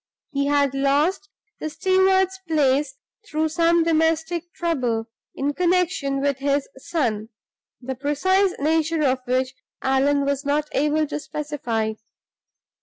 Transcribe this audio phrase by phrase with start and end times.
[0.31, 1.29] He had lost
[1.59, 2.95] the steward's place,
[3.29, 7.29] through some domestic trouble, in connection with his son,
[7.79, 9.53] the precise nature of which
[9.83, 11.93] Allan was not able to specify.